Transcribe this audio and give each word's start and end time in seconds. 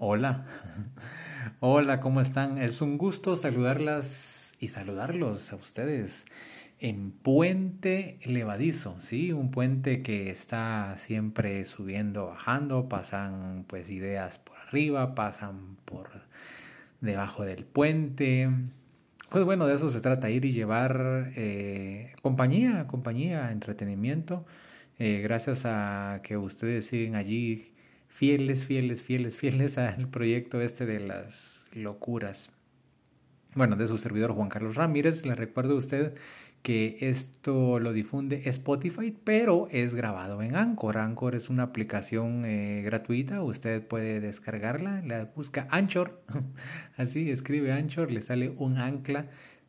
Hola, 0.00 0.44
hola, 1.60 1.98
¿cómo 1.98 2.20
están? 2.20 2.58
Es 2.58 2.82
un 2.82 2.98
gusto 2.98 3.34
saludarlas 3.34 4.54
y 4.60 4.68
saludarlos 4.68 5.52
a 5.52 5.56
ustedes 5.56 6.24
en 6.78 7.10
Puente 7.10 8.20
Levadizo, 8.24 9.00
¿sí? 9.00 9.32
Un 9.32 9.50
puente 9.50 10.02
que 10.02 10.30
está 10.30 10.94
siempre 10.98 11.64
subiendo, 11.64 12.28
bajando, 12.28 12.88
pasan 12.88 13.64
pues 13.66 13.90
ideas 13.90 14.38
por 14.38 14.56
arriba, 14.68 15.16
pasan 15.16 15.78
por 15.84 16.08
debajo 17.00 17.44
del 17.44 17.64
puente. 17.64 18.48
Pues 19.30 19.42
bueno, 19.44 19.66
de 19.66 19.74
eso 19.74 19.90
se 19.90 20.00
trata, 20.00 20.30
ir 20.30 20.44
y 20.44 20.52
llevar 20.52 21.32
eh, 21.34 22.12
compañía, 22.22 22.86
compañía, 22.86 23.50
entretenimiento. 23.50 24.46
Eh, 25.00 25.22
gracias 25.24 25.62
a 25.64 26.20
que 26.22 26.36
ustedes 26.36 26.86
siguen 26.86 27.16
allí 27.16 27.72
fieles, 28.18 28.64
fieles, 28.64 29.00
fieles, 29.00 29.36
fieles 29.36 29.78
al 29.78 30.08
proyecto 30.08 30.60
este 30.60 30.86
de 30.86 30.98
las 30.98 31.68
locuras. 31.72 32.50
Bueno, 33.54 33.76
de 33.76 33.86
su 33.86 33.96
servidor 33.96 34.32
Juan 34.32 34.48
Carlos 34.48 34.74
Ramírez, 34.74 35.24
le 35.24 35.36
recuerdo 35.36 35.74
a 35.74 35.78
usted 35.78 36.14
que 36.62 36.98
esto 37.00 37.78
lo 37.78 37.92
difunde 37.92 38.42
Spotify, 38.46 39.16
pero 39.22 39.68
es 39.70 39.94
grabado 39.94 40.42
en 40.42 40.56
Anchor. 40.56 40.98
Anchor 40.98 41.36
es 41.36 41.48
una 41.48 41.62
aplicación 41.62 42.44
eh, 42.44 42.82
gratuita, 42.84 43.40
usted 43.40 43.86
puede 43.86 44.18
descargarla, 44.18 45.00
la 45.02 45.26
busca 45.26 45.68
Anchor, 45.70 46.20
así 46.96 47.30
escribe 47.30 47.72
Anchor, 47.72 48.10
le 48.10 48.20
sale 48.20 48.50
un 48.50 48.78
ancla 48.78 49.26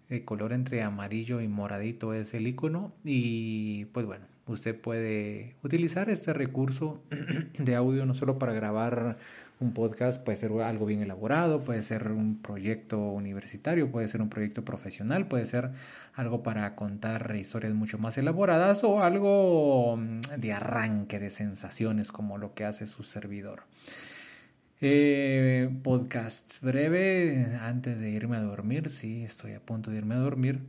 de 0.10 0.26
color 0.26 0.54
entre 0.54 0.82
amarillo 0.82 1.40
y 1.40 1.48
moradito 1.48 2.16
es 2.16 2.34
el 2.34 2.48
icono 2.48 2.96
y 3.04 3.86
pues 3.86 4.08
bueno, 4.08 4.26
usted 4.52 4.80
puede 4.80 5.56
utilizar 5.64 6.10
este 6.10 6.34
recurso 6.34 7.02
de 7.58 7.76
audio 7.76 8.06
no 8.06 8.14
solo 8.14 8.38
para 8.40 8.54
grabar 8.54 9.18
un 9.60 9.74
podcast 9.74 10.24
puede 10.24 10.38
ser 10.38 10.52
algo 10.62 10.86
bien 10.86 11.02
elaborado, 11.02 11.64
puede 11.64 11.84
ser 11.84 12.12
un 12.12 12.42
proyecto 12.42 12.98
universitario, 12.98 13.92
puede 13.92 14.08
ser 14.08 14.22
un 14.22 14.30
proyecto 14.30 14.64
profesional, 14.64 15.28
puede 15.28 15.46
ser 15.46 15.72
algo 16.14 16.44
para 16.44 16.76
contar 16.76 17.36
historias 17.36 17.74
mucho 17.74 17.98
más 17.98 18.18
elaboradas 18.18 18.84
o 18.84 19.04
algo 19.04 19.98
mm, 19.98 20.22
de 20.38 20.54
arranque 20.54 21.20
de 21.20 21.30
sensaciones 21.30 22.12
como 22.12 22.38
lo 22.38 22.54
que 22.54 22.66
hace 22.66 22.88
su 22.88 23.04
servidor. 23.04 23.64
Eh, 24.82 25.70
podcast 25.84 26.62
breve 26.62 27.58
antes 27.62 28.00
de 28.00 28.12
irme 28.12 28.38
a 28.38 28.42
dormir, 28.42 28.90
sí, 28.90 29.24
estoy 29.26 29.52
a 29.54 29.60
punto 29.60 29.92
de 29.92 29.98
irme 29.98 30.16
a 30.16 30.20
dormir. 30.20 30.62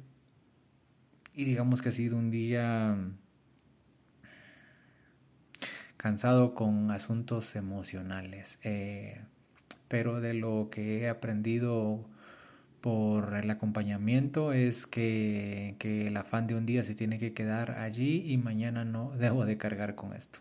Y 1.32 1.44
digamos 1.44 1.80
que 1.80 1.90
ha 1.90 1.92
sido 1.92 2.16
un 2.16 2.32
día 2.32 2.96
cansado 6.00 6.54
con 6.54 6.90
asuntos 6.90 7.54
emocionales. 7.56 8.58
Eh, 8.62 9.20
pero 9.86 10.22
de 10.22 10.32
lo 10.32 10.68
que 10.70 11.00
he 11.00 11.10
aprendido 11.10 12.06
por 12.80 13.34
el 13.34 13.50
acompañamiento 13.50 14.54
es 14.54 14.86
que, 14.86 15.76
que, 15.78 16.06
el 16.06 16.16
afán 16.16 16.46
de 16.46 16.54
un 16.54 16.64
día 16.64 16.84
se 16.84 16.94
tiene 16.94 17.18
que 17.18 17.34
quedar 17.34 17.72
allí 17.72 18.24
y 18.32 18.38
mañana 18.38 18.86
no 18.86 19.10
debo 19.18 19.44
de 19.44 19.58
cargar 19.58 19.94
con 19.94 20.14
esto. 20.14 20.38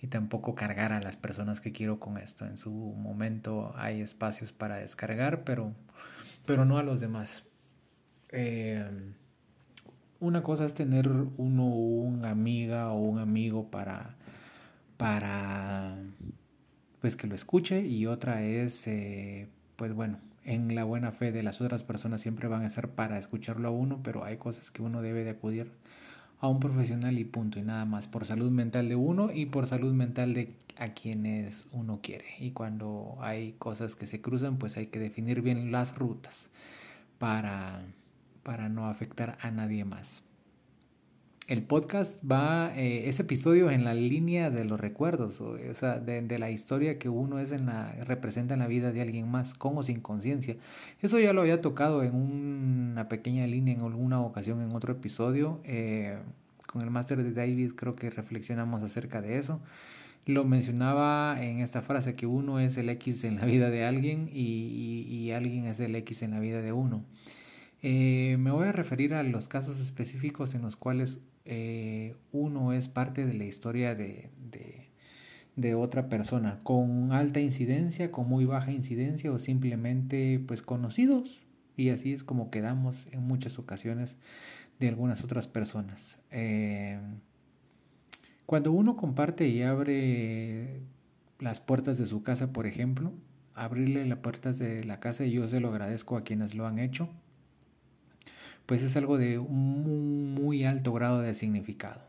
Y 0.00 0.06
tampoco 0.06 0.54
cargar 0.54 0.92
a 0.92 1.00
las 1.00 1.16
personas 1.16 1.60
que 1.60 1.72
quiero 1.72 1.98
con 1.98 2.16
esto. 2.16 2.46
En 2.46 2.56
su 2.56 2.70
momento 2.70 3.72
hay 3.76 4.00
espacios 4.00 4.52
para 4.52 4.76
descargar, 4.76 5.42
pero, 5.42 5.72
pero 6.46 6.64
no 6.64 6.78
a 6.78 6.84
los 6.84 7.00
demás. 7.00 7.44
Eh, 8.28 8.88
una 10.20 10.44
cosa 10.44 10.64
es 10.66 10.74
tener 10.74 11.08
uno 11.08 11.66
una 11.66 12.30
amiga 12.30 12.92
o 12.92 13.00
un 13.00 13.18
amigo 13.18 13.72
para 13.72 14.14
para 14.96 15.96
pues 17.00 17.16
que 17.16 17.26
lo 17.26 17.34
escuche 17.34 17.86
y 17.86 18.06
otra 18.06 18.42
es 18.42 18.86
eh, 18.86 19.48
pues 19.76 19.92
bueno 19.92 20.18
en 20.44 20.74
la 20.74 20.84
buena 20.84 21.12
fe 21.12 21.32
de 21.32 21.42
las 21.42 21.60
otras 21.60 21.84
personas 21.84 22.20
siempre 22.20 22.48
van 22.48 22.62
a 22.64 22.68
ser 22.68 22.88
para 22.88 23.18
escucharlo 23.18 23.68
a 23.68 23.70
uno 23.70 24.00
pero 24.02 24.24
hay 24.24 24.36
cosas 24.36 24.70
que 24.70 24.82
uno 24.82 25.02
debe 25.02 25.24
de 25.24 25.30
acudir 25.30 25.70
a 26.40 26.48
un 26.48 26.60
profesional 26.60 27.18
y 27.18 27.24
punto 27.24 27.58
y 27.58 27.62
nada 27.62 27.86
más 27.86 28.06
por 28.06 28.26
salud 28.26 28.50
mental 28.50 28.88
de 28.88 28.96
uno 28.96 29.30
y 29.32 29.46
por 29.46 29.66
salud 29.66 29.92
mental 29.94 30.34
de 30.34 30.54
a 30.76 30.88
quienes 30.88 31.66
uno 31.72 32.00
quiere. 32.02 32.24
Y 32.38 32.50
cuando 32.50 33.16
hay 33.20 33.52
cosas 33.52 33.96
que 33.96 34.06
se 34.06 34.20
cruzan 34.20 34.58
pues 34.58 34.76
hay 34.76 34.86
que 34.86 34.98
definir 34.98 35.40
bien 35.40 35.72
las 35.72 35.96
rutas 35.96 36.50
para 37.18 37.82
para 38.42 38.68
no 38.68 38.86
afectar 38.88 39.38
a 39.40 39.50
nadie 39.50 39.86
más 39.86 40.22
el 41.46 41.62
podcast 41.62 42.20
va, 42.30 42.72
eh, 42.74 43.08
ese 43.08 43.22
episodio 43.22 43.70
en 43.70 43.84
la 43.84 43.92
línea 43.92 44.50
de 44.50 44.64
los 44.64 44.80
recuerdos, 44.80 45.40
o, 45.42 45.56
sea, 45.74 45.98
de, 45.98 46.38
la 46.38 46.50
historia 46.50 46.98
que 46.98 47.10
uno 47.10 47.38
es 47.38 47.52
en 47.52 47.66
la, 47.66 47.92
representa 48.04 48.54
en 48.54 48.60
la 48.60 48.66
vida 48.66 48.92
de 48.92 49.02
alguien 49.02 49.30
más, 49.30 49.52
con 49.52 49.76
o 49.76 49.82
sin 49.82 50.00
conciencia. 50.00 50.56
Eso 51.02 51.18
ya 51.18 51.32
lo 51.34 51.42
había 51.42 51.58
tocado 51.58 52.02
en 52.02 52.14
una 52.14 53.08
pequeña 53.08 53.46
línea 53.46 53.74
en 53.74 53.82
alguna 53.82 54.20
ocasión 54.20 54.62
en 54.62 54.74
otro 54.74 54.92
episodio. 54.92 55.60
Eh, 55.64 56.16
con 56.66 56.80
el 56.82 56.90
máster 56.90 57.22
de 57.22 57.32
David 57.32 57.72
creo 57.76 57.94
que 57.94 58.08
reflexionamos 58.08 58.82
acerca 58.82 59.20
de 59.20 59.38
eso. 59.38 59.60
Lo 60.26 60.44
mencionaba 60.44 61.36
en 61.42 61.58
esta 61.58 61.82
frase 61.82 62.14
que 62.14 62.26
uno 62.26 62.58
es 62.58 62.78
el 62.78 62.88
X 62.88 63.24
en 63.24 63.36
la 63.36 63.44
vida 63.44 63.68
de 63.68 63.84
alguien 63.84 64.30
y 64.32 65.30
alguien 65.32 65.66
es 65.66 65.78
el 65.80 65.94
X 65.96 66.22
en 66.22 66.30
la 66.30 66.40
vida 66.40 66.62
de 66.62 66.72
uno. 66.72 67.04
Eh, 67.86 68.38
me 68.38 68.50
voy 68.50 68.68
a 68.68 68.72
referir 68.72 69.12
a 69.12 69.22
los 69.22 69.46
casos 69.46 69.78
específicos 69.78 70.54
en 70.54 70.62
los 70.62 70.74
cuales 70.74 71.18
eh, 71.44 72.16
uno 72.32 72.72
es 72.72 72.88
parte 72.88 73.26
de 73.26 73.34
la 73.34 73.44
historia 73.44 73.94
de, 73.94 74.30
otra 75.76 76.08
persona, 76.08 76.60
con 76.62 77.12
alta 77.12 77.40
incidencia, 77.40 78.10
con 78.10 78.26
muy 78.26 78.46
baja 78.46 78.72
incidencia 78.72 79.30
o 79.30 79.38
simplemente 79.38 80.42
pues 80.46 80.62
conocidos. 80.62 81.42
Y 81.76 81.90
así 81.90 82.14
es 82.14 82.24
como 82.24 82.50
quedamos 82.50 83.06
en 83.12 83.26
muchas 83.26 83.58
ocasiones 83.58 84.16
de 84.80 84.88
algunas 84.88 85.22
otras 85.22 85.46
personas. 85.46 86.18
Eh, 86.30 86.98
cuando 88.46 88.72
uno 88.72 88.96
comparte 88.96 89.46
y 89.48 89.60
abre 89.60 90.80
las 91.38 91.60
puertas 91.60 91.98
de 91.98 92.06
su 92.06 92.22
casa, 92.22 92.50
por 92.50 92.66
ejemplo, 92.66 93.12
abrirle 93.54 94.06
las 94.06 94.20
puertas 94.20 94.58
de 94.58 94.84
la 94.84 95.00
casa 95.00 95.26
y 95.26 95.32
yo 95.32 95.46
se 95.48 95.60
lo 95.60 95.68
agradezco 95.68 96.16
a 96.16 96.24
quienes 96.24 96.54
lo 96.54 96.66
han 96.66 96.78
hecho 96.78 97.10
pues 98.66 98.82
es 98.82 98.96
algo 98.96 99.18
de 99.18 99.38
un 99.38 100.34
muy 100.34 100.64
alto 100.64 100.92
grado 100.92 101.20
de 101.20 101.34
significado. 101.34 102.02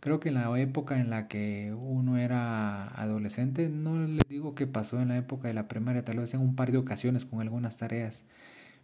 Creo 0.00 0.20
que 0.20 0.28
en 0.28 0.36
la 0.36 0.60
época 0.60 1.00
en 1.00 1.10
la 1.10 1.26
que 1.28 1.74
uno 1.74 2.18
era 2.18 2.86
adolescente, 2.88 3.68
no 3.68 3.98
les 4.06 4.28
digo 4.28 4.54
que 4.54 4.66
pasó 4.66 5.00
en 5.00 5.08
la 5.08 5.16
época 5.18 5.48
de 5.48 5.54
la 5.54 5.66
primaria, 5.68 6.04
tal 6.04 6.18
vez 6.18 6.34
en 6.34 6.40
un 6.40 6.54
par 6.54 6.70
de 6.70 6.78
ocasiones 6.78 7.24
con 7.24 7.40
algunas 7.40 7.76
tareas, 7.76 8.24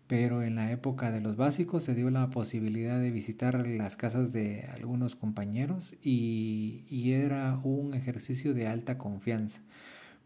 pero 0.08 0.42
en 0.42 0.56
la 0.56 0.70
época 0.72 1.12
de 1.12 1.20
los 1.20 1.36
básicos 1.36 1.84
se 1.84 1.94
dio 1.94 2.10
la 2.10 2.30
posibilidad 2.30 3.00
de 3.00 3.10
visitar 3.10 3.66
las 3.66 3.96
casas 3.96 4.32
de 4.32 4.68
algunos 4.74 5.16
compañeros 5.16 5.94
y, 6.02 6.84
y 6.90 7.12
era 7.12 7.60
un 7.62 7.94
ejercicio 7.94 8.52
de 8.54 8.66
alta 8.66 8.98
confianza 8.98 9.60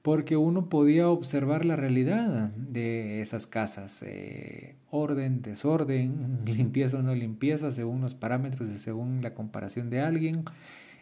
porque 0.08 0.38
uno 0.38 0.70
podía 0.70 1.10
observar 1.10 1.66
la 1.66 1.76
realidad 1.76 2.48
de 2.52 3.20
esas 3.20 3.46
casas, 3.46 4.02
eh, 4.02 4.76
orden, 4.90 5.42
desorden, 5.42 6.40
limpieza 6.46 6.96
o 6.96 7.02
no 7.02 7.14
limpieza, 7.14 7.72
según 7.72 8.00
los 8.00 8.14
parámetros 8.14 8.70
y 8.70 8.78
según 8.78 9.20
la 9.20 9.34
comparación 9.34 9.90
de 9.90 10.00
alguien, 10.00 10.44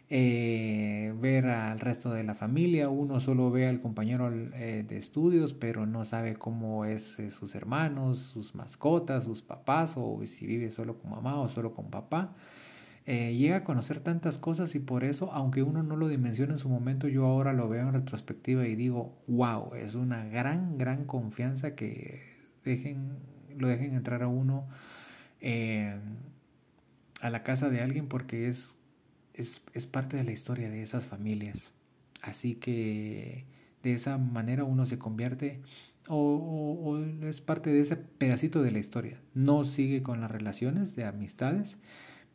eh, 0.09 1.13
ver 1.21 1.45
al 1.45 1.79
resto 1.79 2.11
de 2.11 2.25
la 2.25 2.35
familia, 2.35 2.89
uno 2.89 3.21
solo 3.21 3.49
ve 3.49 3.65
al 3.69 3.79
compañero 3.79 4.29
eh, 4.29 4.83
de 4.85 4.97
estudios, 4.97 5.53
pero 5.53 5.85
no 5.85 6.03
sabe 6.03 6.35
cómo 6.35 6.83
es 6.83 7.17
sus 7.29 7.55
hermanos, 7.55 8.19
sus 8.19 8.55
mascotas, 8.55 9.23
sus 9.23 9.41
papás, 9.41 9.93
o 9.95 10.19
si 10.25 10.45
vive 10.45 10.69
solo 10.69 10.97
con 10.97 11.11
mamá 11.11 11.39
o 11.39 11.47
solo 11.47 11.73
con 11.73 11.89
papá. 11.89 12.35
Eh, 13.09 13.37
llega 13.37 13.55
a 13.55 13.63
conocer 13.63 14.01
tantas 14.01 14.37
cosas 14.37 14.75
y 14.75 14.79
por 14.79 15.05
eso, 15.05 15.31
aunque 15.31 15.63
uno 15.63 15.81
no 15.81 15.95
lo 15.95 16.09
dimensiona 16.09 16.51
en 16.51 16.59
su 16.59 16.67
momento, 16.67 17.07
yo 17.07 17.25
ahora 17.25 17.53
lo 17.53 17.69
veo 17.69 17.87
en 17.87 17.93
retrospectiva 17.93 18.67
y 18.67 18.75
digo, 18.75 19.17
wow, 19.27 19.73
es 19.75 19.95
una 19.95 20.25
gran, 20.25 20.77
gran 20.77 21.05
confianza 21.05 21.73
que 21.73 22.35
dejen, 22.65 23.17
lo 23.57 23.69
dejen 23.69 23.93
entrar 23.93 24.23
a 24.23 24.27
uno 24.27 24.67
eh, 25.39 25.97
a 27.21 27.29
la 27.29 27.43
casa 27.43 27.69
de 27.69 27.79
alguien 27.79 28.09
porque 28.09 28.49
es, 28.49 28.75
es, 29.33 29.61
es 29.73 29.87
parte 29.87 30.17
de 30.17 30.25
la 30.25 30.33
historia 30.33 30.69
de 30.69 30.81
esas 30.81 31.07
familias. 31.07 31.71
Así 32.21 32.55
que 32.55 33.45
de 33.83 33.93
esa 33.93 34.17
manera 34.17 34.65
uno 34.65 34.85
se 34.85 34.97
convierte 34.97 35.61
o, 36.09 36.17
o, 36.83 37.25
es 37.25 37.39
parte 37.39 37.69
de 37.69 37.79
ese 37.79 37.95
pedacito 37.95 38.61
de 38.61 38.71
la 38.71 38.79
historia. 38.79 39.21
No 39.33 39.63
sigue 39.63 40.03
con 40.03 40.19
las 40.19 40.29
relaciones 40.29 40.93
de 40.97 41.05
amistades, 41.05 41.77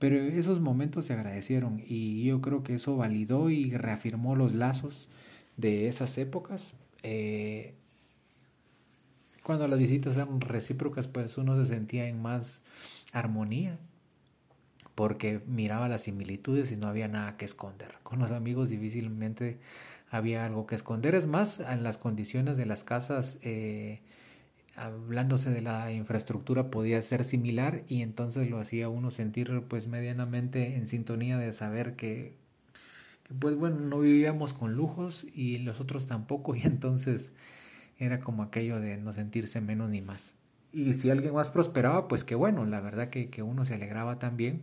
pero 0.02 0.16
esos 0.16 0.58
momentos 0.58 1.04
se 1.04 1.12
agradecieron 1.12 1.80
y 1.86 2.24
yo 2.24 2.40
creo 2.40 2.64
que 2.64 2.74
eso 2.74 2.96
validó 2.96 3.50
y 3.50 3.70
reafirmó 3.70 4.34
los 4.34 4.52
lazos 4.52 5.08
de 5.56 5.86
esas 5.86 6.18
épocas. 6.18 6.74
Eh, 7.04 7.74
cuando 9.44 9.68
las 9.68 9.78
visitas 9.78 10.16
eran 10.16 10.40
recíprocas, 10.40 11.06
pues 11.06 11.38
uno 11.38 11.56
se 11.56 11.72
sentía 11.72 12.08
en 12.08 12.20
más 12.20 12.62
armonía. 13.12 13.78
porque 14.96 15.40
miraba 15.46 15.88
las 15.88 16.02
similitudes 16.02 16.72
y 16.72 16.76
no 16.76 16.88
había 16.88 17.06
nada 17.06 17.36
que 17.36 17.44
esconder. 17.44 17.94
Con 18.02 18.18
los 18.18 18.32
amigos 18.32 18.70
difícilmente 18.70 19.60
había 20.10 20.44
algo 20.44 20.66
que 20.66 20.74
esconder. 20.74 21.14
Es 21.14 21.28
más, 21.28 21.60
en 21.60 21.84
las 21.84 21.96
condiciones 21.96 22.56
de 22.56 22.66
las 22.66 22.82
casas, 22.82 23.38
eh, 23.42 24.00
hablándose 24.76 25.50
de 25.50 25.60
la 25.60 25.92
infraestructura, 25.92 26.70
podía 26.70 27.00
ser 27.02 27.24
similar 27.24 27.82
y 27.88 28.02
entonces 28.02 28.48
lo 28.50 28.58
hacía 28.58 28.88
uno 28.88 29.10
sentir 29.10 29.64
pues 29.68 29.86
medianamente 29.86 30.76
en 30.76 30.88
sintonía 30.88 31.38
de 31.38 31.52
saber 31.52 31.94
que, 31.94 32.36
que 33.24 33.34
pues 33.34 33.56
bueno, 33.56 33.80
no 33.80 34.00
vivíamos 34.00 34.52
con 34.52 34.74
lujos 34.74 35.26
y 35.34 35.58
los 35.58 35.80
otros 35.80 36.06
tampoco 36.06 36.54
y 36.56 36.62
entonces 36.62 37.32
era 37.98 38.20
como 38.20 38.42
aquello 38.42 38.80
de 38.80 38.96
no 38.96 39.12
sentirse 39.12 39.60
menos 39.60 39.90
ni 39.90 40.00
más. 40.00 40.34
Y 40.72 40.94
si 40.94 41.10
alguien 41.10 41.34
más 41.34 41.48
prosperaba, 41.48 42.08
pues 42.08 42.24
qué 42.24 42.34
bueno, 42.34 42.64
la 42.64 42.80
verdad 42.80 43.10
que, 43.10 43.28
que 43.28 43.42
uno 43.42 43.64
se 43.64 43.74
alegraba 43.74 44.18
también, 44.18 44.62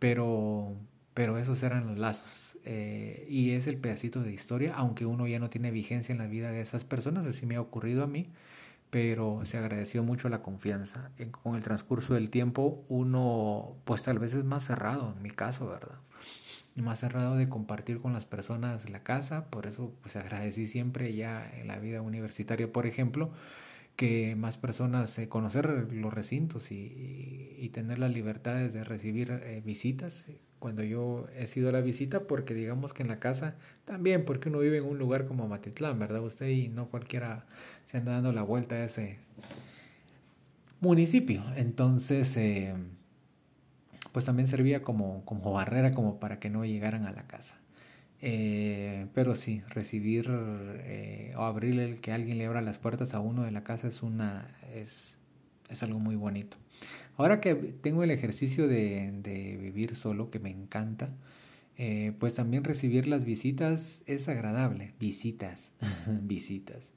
pero, 0.00 0.74
pero 1.14 1.38
esos 1.38 1.62
eran 1.62 1.86
los 1.86 1.98
lazos. 1.98 2.58
Eh, 2.64 3.26
y 3.28 3.50
es 3.50 3.66
el 3.66 3.76
pedacito 3.76 4.22
de 4.22 4.32
historia, 4.32 4.74
aunque 4.74 5.06
uno 5.06 5.26
ya 5.28 5.38
no 5.38 5.50
tiene 5.50 5.70
vigencia 5.70 6.12
en 6.12 6.18
la 6.18 6.26
vida 6.26 6.50
de 6.50 6.60
esas 6.60 6.84
personas, 6.84 7.26
así 7.26 7.46
me 7.46 7.56
ha 7.56 7.60
ocurrido 7.60 8.02
a 8.02 8.06
mí, 8.06 8.28
pero 8.94 9.40
se 9.44 9.58
agradeció 9.58 10.04
mucho 10.04 10.28
la 10.28 10.40
confianza. 10.40 11.10
Con 11.42 11.56
el 11.56 11.62
transcurso 11.62 12.14
del 12.14 12.30
tiempo, 12.30 12.84
uno 12.88 13.74
pues 13.84 14.04
tal 14.04 14.20
vez 14.20 14.34
es 14.34 14.44
más 14.44 14.64
cerrado, 14.64 15.14
en 15.16 15.20
mi 15.20 15.30
caso, 15.30 15.66
¿verdad? 15.66 15.98
Más 16.76 17.00
cerrado 17.00 17.34
de 17.34 17.48
compartir 17.48 17.98
con 17.98 18.12
las 18.12 18.24
personas 18.24 18.88
la 18.88 19.02
casa, 19.02 19.46
por 19.50 19.66
eso 19.66 19.92
pues 20.00 20.14
agradecí 20.14 20.68
siempre 20.68 21.12
ya 21.12 21.44
en 21.58 21.66
la 21.66 21.80
vida 21.80 22.02
universitaria, 22.02 22.72
por 22.72 22.86
ejemplo, 22.86 23.32
que 23.96 24.36
más 24.36 24.58
personas 24.58 25.18
eh, 25.18 25.28
conocer 25.28 25.92
los 25.92 26.14
recintos 26.14 26.70
y, 26.70 27.56
y, 27.58 27.68
tener 27.70 27.98
las 27.98 28.12
libertades 28.12 28.72
de 28.72 28.84
recibir 28.84 29.32
eh, 29.32 29.60
visitas 29.64 30.24
cuando 30.64 30.82
yo 30.82 31.28
he 31.36 31.46
sido 31.46 31.68
a 31.68 31.72
la 31.72 31.82
visita 31.82 32.20
porque 32.20 32.54
digamos 32.54 32.94
que 32.94 33.02
en 33.02 33.08
la 33.08 33.18
casa 33.18 33.54
también 33.84 34.24
porque 34.24 34.48
uno 34.48 34.60
vive 34.60 34.78
en 34.78 34.84
un 34.84 34.98
lugar 34.98 35.26
como 35.26 35.46
Matitlán 35.46 35.98
verdad 35.98 36.22
usted 36.22 36.48
y 36.48 36.68
no 36.68 36.88
cualquiera 36.88 37.44
se 37.84 37.98
anda 37.98 38.12
dando 38.12 38.32
la 38.32 38.42
vuelta 38.44 38.76
a 38.76 38.84
ese 38.84 39.18
municipio. 40.80 41.44
Entonces 41.54 42.34
eh, 42.38 42.72
pues 44.12 44.24
también 44.24 44.48
servía 44.48 44.80
como, 44.80 45.22
como 45.26 45.52
barrera 45.52 45.92
como 45.92 46.18
para 46.18 46.38
que 46.38 46.48
no 46.48 46.64
llegaran 46.64 47.04
a 47.04 47.12
la 47.12 47.26
casa. 47.26 47.58
Eh, 48.22 49.08
pero 49.12 49.34
sí, 49.34 49.62
recibir 49.68 50.30
eh, 50.30 51.34
o 51.36 51.42
abrirle 51.42 51.98
que 51.98 52.10
alguien 52.10 52.38
le 52.38 52.46
abra 52.46 52.62
las 52.62 52.78
puertas 52.78 53.12
a 53.12 53.20
uno 53.20 53.42
de 53.42 53.50
la 53.50 53.64
casa 53.64 53.88
es 53.88 54.02
una 54.02 54.48
es, 54.72 55.18
es 55.68 55.82
algo 55.82 55.98
muy 55.98 56.16
bonito. 56.16 56.56
Ahora 57.16 57.40
que 57.40 57.54
tengo 57.54 58.02
el 58.02 58.10
ejercicio 58.10 58.66
de, 58.66 59.58
vivir 59.60 59.96
solo, 59.96 60.30
que 60.30 60.40
me 60.40 60.50
encanta, 60.50 61.10
eh, 61.76 62.12
pues 62.18 62.34
también 62.34 62.64
recibir 62.64 63.06
las 63.06 63.24
visitas 63.24 64.02
es 64.06 64.28
agradable. 64.28 64.94
Visitas, 64.98 65.72
visitas. 66.22 66.90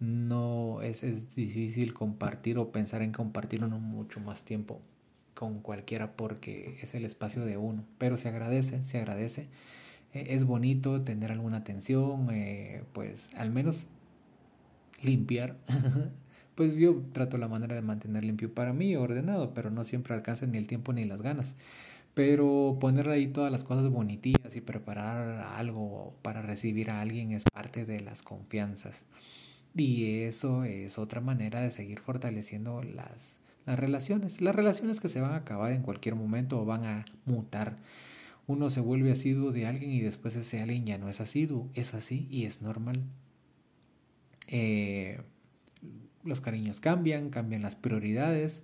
No 0.00 0.82
es, 0.82 1.02
es 1.02 1.34
difícil 1.34 1.94
compartir 1.94 2.58
o 2.58 2.72
pensar 2.72 3.02
en 3.02 3.12
compartir 3.12 3.62
uno 3.62 3.78
mucho 3.78 4.20
más 4.20 4.44
tiempo 4.44 4.80
con 5.34 5.60
cualquiera 5.60 6.12
porque 6.16 6.78
es 6.82 6.94
el 6.94 7.04
espacio 7.04 7.44
de 7.44 7.56
uno. 7.56 7.84
Pero 7.98 8.16
se 8.16 8.28
agradece, 8.28 8.84
se 8.84 8.98
agradece. 8.98 9.48
Eh, 10.14 10.28
es 10.30 10.44
bonito 10.44 11.02
tener 11.02 11.32
alguna 11.32 11.58
atención, 11.58 12.28
eh, 12.32 12.82
pues 12.92 13.30
al 13.36 13.50
menos 13.50 13.86
limpiar. 15.02 15.56
pues 16.54 16.76
yo 16.76 17.02
trato 17.12 17.38
la 17.38 17.48
manera 17.48 17.74
de 17.74 17.82
mantener 17.82 18.24
limpio 18.24 18.52
para 18.52 18.72
mí, 18.72 18.96
ordenado, 18.96 19.54
pero 19.54 19.70
no 19.70 19.84
siempre 19.84 20.14
alcanza 20.14 20.46
ni 20.46 20.58
el 20.58 20.66
tiempo 20.66 20.92
ni 20.92 21.04
las 21.04 21.22
ganas. 21.22 21.54
Pero 22.14 22.78
poner 22.80 23.08
ahí 23.08 23.26
todas 23.28 23.50
las 23.50 23.64
cosas 23.64 23.90
bonitillas 23.90 24.54
y 24.54 24.60
preparar 24.60 25.40
algo 25.56 26.14
para 26.22 26.42
recibir 26.42 26.90
a 26.90 27.00
alguien 27.00 27.32
es 27.32 27.44
parte 27.52 27.84
de 27.84 28.00
las 28.00 28.22
confianzas. 28.22 29.04
Y 29.74 30.20
eso 30.22 30.64
es 30.64 30.98
otra 30.98 31.20
manera 31.20 31.60
de 31.60 31.72
seguir 31.72 31.98
fortaleciendo 32.00 32.82
las, 32.82 33.40
las 33.66 33.78
relaciones. 33.78 34.40
Las 34.40 34.54
relaciones 34.54 35.00
que 35.00 35.08
se 35.08 35.20
van 35.20 35.32
a 35.32 35.36
acabar 35.38 35.72
en 35.72 35.82
cualquier 35.82 36.14
momento 36.14 36.60
o 36.60 36.64
van 36.64 36.84
a 36.84 37.04
mutar 37.26 37.76
uno 38.46 38.70
se 38.70 38.80
vuelve 38.80 39.12
asiduo 39.12 39.52
de 39.52 39.66
alguien 39.66 39.90
y 39.90 40.00
después 40.00 40.36
ese 40.36 40.60
alguien 40.60 40.84
ya 40.84 40.98
no 40.98 41.08
es 41.08 41.20
asiduo, 41.20 41.70
es 41.74 41.94
así 41.94 42.26
y 42.30 42.44
es 42.44 42.60
normal. 42.60 43.02
Eh, 44.48 45.20
los 46.24 46.40
cariños 46.40 46.80
cambian, 46.80 47.30
cambian 47.30 47.62
las 47.62 47.76
prioridades 47.76 48.62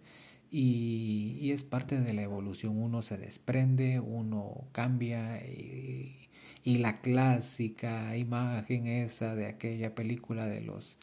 y, 0.50 1.50
es 1.52 1.62
parte 1.64 2.00
de 2.00 2.12
la 2.12 2.22
evolución. 2.22 2.76
Uno 2.76 3.02
se 3.02 3.18
desprende, 3.18 4.00
uno 4.00 4.68
cambia 4.72 5.40
y, 5.46 6.28
la 6.64 7.00
clásica 7.00 8.16
imagen 8.16 8.86
esa 8.86 9.34
de 9.34 9.46
aquella 9.46 9.94
película 9.94 10.46
de 10.46 10.60
los 10.60 10.98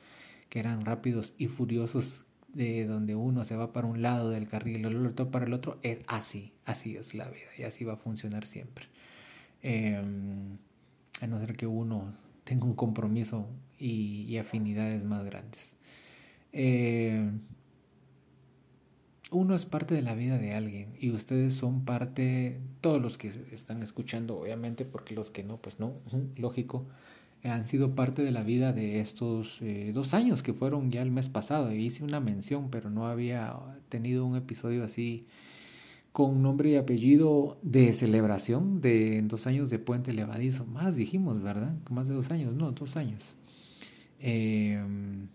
que 0.50 0.60
eran 0.60 0.86
rápidos 0.86 1.34
y 1.38 1.48
furiosos 1.48 2.24
de 2.54 2.86
donde 2.86 3.16
uno 3.16 3.44
se 3.46 3.56
va 3.56 3.74
para 3.74 3.88
un 3.88 4.02
lado 4.02 4.30
del 4.30 4.48
carril 4.48 4.82
y 4.82 4.84
el 4.84 5.06
otro 5.06 5.30
para 5.30 5.46
el 5.46 5.54
otro, 5.54 5.78
es 5.84 6.00
así, 6.08 6.54
así 6.66 6.96
es 6.96 7.14
la 7.14 7.26
vida 7.30 7.50
y 7.58 7.64
así 7.64 7.84
va 7.86 7.94
a 7.94 7.98
funcionar 7.98 8.46
siempre. 8.46 8.88
Em, 9.62 10.58
a 11.22 11.28
no 11.28 11.40
ser 11.40 11.56
que 11.56 11.68
uno 11.68 12.14
tenga 12.44 12.66
un 12.66 12.76
compromiso 12.76 13.48
y, 13.78 14.38
afinidades 14.38 15.04
más 15.04 15.26
grandes. 15.26 15.77
Em, 16.52 17.42
uno 19.32 19.56
es 19.56 19.66
parte 19.66 19.94
de 19.94 20.02
la 20.02 20.16
vida 20.16 20.38
de 20.38 20.52
alguien 20.52 20.96
y 21.00 21.12
ustedes 21.12 21.54
son 21.54 21.84
parte, 21.84 22.60
todos 22.82 23.02
los 23.02 23.18
que 23.18 23.32
están 23.52 23.84
escuchando, 23.84 24.40
obviamente, 24.40 24.86
porque 24.86 25.14
los 25.14 25.32
que 25.32 25.44
no, 25.44 25.58
pues 25.58 25.80
no, 25.80 25.94
lógico, 26.38 26.86
han 27.44 27.66
sido 27.66 27.96
parte 27.96 28.22
de 28.22 28.32
la 28.32 28.44
vida 28.44 28.74
de 28.74 29.00
estos 29.00 29.62
eh, 29.62 29.92
dos 29.94 30.14
años 30.14 30.44
que 30.44 30.54
fueron 30.54 30.92
ya 30.92 31.02
el 31.02 31.12
mes 31.12 31.30
pasado. 31.30 31.74
Hice 31.74 32.04
una 32.04 32.20
mención, 32.20 32.70
pero 32.70 32.90
no 32.90 33.08
había 33.08 33.56
tenido 33.90 34.26
un 34.26 34.36
episodio 34.36 34.84
así 34.84 35.26
con 36.12 36.42
nombre 36.42 36.72
y 36.72 36.76
apellido 36.78 37.60
de 37.62 37.94
celebración 37.94 38.82
de 38.82 39.22
dos 39.24 39.46
años 39.46 39.70
de 39.70 39.80
Puente 39.80 40.14
Levadizo. 40.14 40.66
Más 40.66 40.96
dijimos, 40.96 41.42
¿verdad? 41.44 41.76
Más 41.92 42.08
de 42.08 42.16
dos 42.16 42.32
años, 42.32 42.56
no, 42.56 42.72
dos 42.72 42.98
años. 42.98 43.36
Em, 44.20 45.28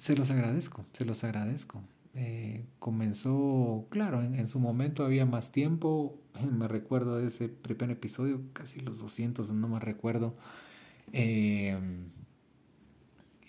se 0.00 0.16
los 0.16 0.30
agradezco, 0.30 0.86
se 0.94 1.04
los 1.04 1.22
agradezco. 1.24 1.82
Eh, 2.14 2.64
comenzó, 2.78 3.86
claro, 3.90 4.22
en, 4.22 4.48
su 4.48 4.58
momento 4.58 5.04
había 5.04 5.26
más 5.26 5.52
tiempo, 5.52 6.18
me 6.50 6.68
recuerdo 6.68 7.20
ese 7.20 7.50
primer 7.50 7.90
episodio, 7.90 8.40
casi 8.54 8.80
los 8.80 8.98
200, 8.98 9.52
no 9.52 9.68
me 9.68 9.78
recuerdo, 9.78 10.34
eh, 11.12 11.78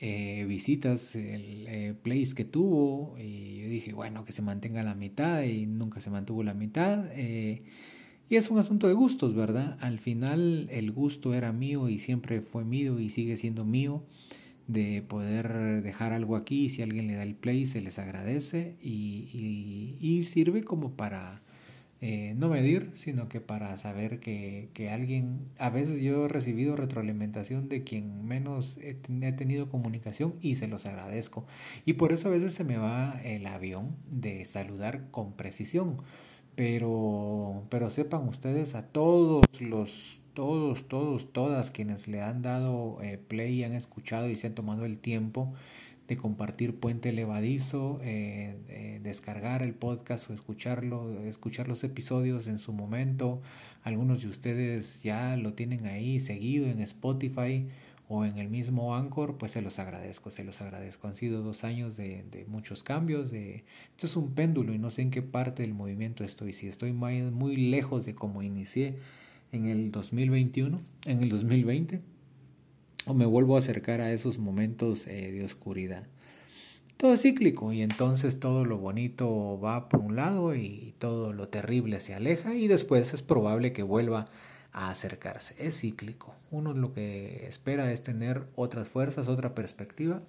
eh, 0.01 0.46
visitas, 0.46 1.15
el 1.15 1.96
place 1.96 2.36
que 2.36 2.43
tuvo, 2.43 3.17
y 3.17 3.62
yo 3.62 3.70
dije, 3.70 3.93
bueno, 3.93 4.25
que 4.25 4.34
se 4.34 4.41
mantenga 4.41 4.84
la 4.84 4.93
mitad, 4.93 5.43
y 5.43 5.65
nunca 5.65 6.01
se 6.01 6.10
mantuvo 6.10 6.43
la 6.43 6.53
mitad, 6.53 7.05
y 7.15 8.36
es 8.36 8.50
un 8.50 8.60
asunto 8.60 8.89
de 8.89 8.93
gustos, 8.93 9.36
¿verdad? 9.36 9.77
Al 9.79 10.00
final 10.00 10.67
el 10.70 10.91
gusto 10.91 11.34
era 11.34 11.53
mío 11.53 11.88
y 11.88 11.98
siempre 11.98 12.41
fue 12.41 12.65
mío 12.65 13.00
y 13.00 13.10
sigue 13.10 13.38
siendo 13.38 13.63
mío 13.63 14.03
de 14.68 15.01
poder 15.01 15.82
dejar 15.84 16.13
algo 16.13 16.36
aquí, 16.36 16.70
si 16.70 16.82
alguien 16.82 17.08
le 17.08 17.15
da 17.15 17.24
el 17.24 17.36
play 17.36 17.65
se 17.65 17.82
les 17.82 18.00
agradece 18.00 18.75
y, 18.82 19.98
y, 20.00 20.24
sirve 20.24 20.63
como 20.63 20.91
para 20.91 21.41
eh, 22.00 22.34
no 22.38 22.50
medir, 22.50 22.91
sino 22.96 23.27
que 23.27 23.41
para 23.41 23.75
saber 23.77 24.20
que, 24.20 24.70
que, 24.74 24.89
alguien, 24.89 25.39
a 25.58 25.70
veces 25.70 26.01
yo 26.01 26.25
he 26.25 26.27
recibido 26.27 26.75
retroalimentación 26.75 27.70
de 27.70 27.84
quien 27.84 28.25
menos 28.25 28.77
he, 28.77 28.98
he, 29.22 29.32
tenido 29.34 29.70
comunicación 29.70 30.36
y 30.41 30.56
se 30.56 30.68
los 30.68 30.86
agradezco. 30.86 31.46
Y 31.86 31.94
por 31.94 32.13
eso 32.13 32.30
a 32.30 32.32
veces 32.32 32.53
se 32.53 32.63
me 32.63 32.77
va 32.77 33.20
el 33.24 33.46
avión 33.48 33.98
de 34.10 34.46
saludar 34.46 35.10
con 35.12 35.34
precisión. 35.34 35.98
Pero, 36.56 37.65
pero 37.70 37.89
sepan 37.89 38.27
ustedes 38.27 38.75
a 38.75 38.86
todos 38.88 39.46
los 39.62 40.20
todos, 40.33 40.88
todos, 40.88 41.31
todas 41.31 41.71
quienes 41.71 42.07
le 42.07 42.21
han 42.21 42.41
dado 42.41 43.01
eh, 43.01 43.17
play 43.17 43.59
y 43.59 43.63
han 43.63 43.73
escuchado 43.73 44.29
y 44.29 44.35
se 44.35 44.47
han 44.47 44.55
tomado 44.55 44.85
el 44.85 45.00
tiempo 45.00 45.53
de 46.07 46.17
compartir 46.17 46.75
Puente 46.75 47.13
Levadizo, 47.13 48.01
eh, 48.03 49.00
descargar 49.01 49.63
el 49.63 49.73
podcast 49.73 50.29
o 50.29 50.33
escucharlo, 50.33 51.21
escuchar 51.21 51.69
los 51.69 51.85
episodios 51.85 52.47
en 52.47 52.59
su 52.59 52.73
momento. 52.73 53.41
Algunos 53.83 54.21
de 54.21 54.27
ustedes 54.27 55.03
ya 55.03 55.38
lo 55.38 55.53
tienen 55.53 55.85
ahí 55.85 56.19
seguido 56.19 56.67
en 56.67 56.81
Spotify 56.81 57.67
o 58.09 58.25
en 58.25 58.38
el 58.39 58.50
mismo 58.50 58.93
Anchor, 58.93 59.38
pues 59.38 59.53
se 59.53 59.61
los 59.61 59.79
agradezco, 59.79 60.31
se 60.31 60.43
los 60.43 60.59
agradezco. 60.59 61.07
Han 61.07 61.15
sido 61.15 61.43
dos 61.43 61.63
años 61.63 61.95
de, 61.95 62.45
muchos 62.50 62.83
cambios, 62.83 63.31
de 63.31 63.63
esto 63.91 64.05
es 64.05 64.17
un 64.17 64.33
péndulo 64.33 64.73
y 64.73 64.79
no 64.79 64.91
sé 64.91 65.03
en 65.03 65.11
qué 65.11 65.21
parte 65.21 65.63
del 65.63 65.73
movimiento 65.73 66.25
estoy, 66.25 66.51
si 66.51 66.67
estoy 66.67 66.91
muy 66.91 67.55
lejos 67.55 68.05
de 68.05 68.13
cómo 68.13 68.43
inicié 68.43 68.97
en 69.51 69.67
el 69.67 69.91
2021, 69.91 70.79
en 71.05 71.24
el 71.24 71.29
2020, 71.29 72.01
o 73.05 73.13
me 73.13 73.25
vuelvo 73.25 73.55
a 73.55 73.60
acercar 73.60 74.01
a 74.01 74.12
esos 74.12 74.38
momentos 74.38 75.08
eh, 75.08 75.31
de 75.31 75.43
oscuridad. 75.43 76.08
todo 76.98 77.13
es 77.13 77.22
cíclico 77.22 77.74
y 77.74 77.81
entonces 77.81 78.39
todo 78.39 78.63
lo 78.63 78.77
bonito 78.77 79.60
va 79.60 79.89
por 79.89 80.01
un 80.01 80.15
lado 80.15 80.55
y 80.55 80.93
todo 81.00 81.34
lo 81.34 81.48
terrible 81.48 82.00
se 82.00 82.13
aleja 82.13 82.53
y 82.55 82.67
después 82.67 83.13
es 83.13 83.24
probable 83.24 83.74
que 83.74 83.84
vuelva 83.84 84.27
a 84.72 84.89
acercarse. 84.89 85.55
Es 85.58 85.81
cíclico. 85.81 86.36
Uno 86.50 86.74
lo 86.74 86.93
que 86.93 87.46
espera 87.48 87.91
es 87.91 88.03
tener 88.03 88.46
otras 88.55 88.88
fuerzas, 88.88 89.27
otra 89.27 89.53
perspectiva 89.53 90.22